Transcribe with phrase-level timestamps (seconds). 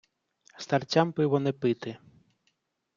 [0.63, 1.97] старцям пиво не пити